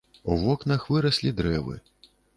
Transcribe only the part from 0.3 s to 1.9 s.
У вокнах выраслі дрэвы.